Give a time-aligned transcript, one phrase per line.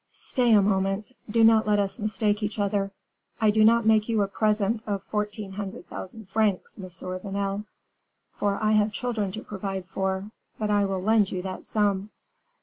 [0.11, 2.89] "Stay a moment do not let us mistake each other:
[3.39, 7.65] I do not make you a present of fourteen hundred thousand francs, Monsieur Vanel;
[8.33, 12.09] for I have children to provide for but I will lend you that sum."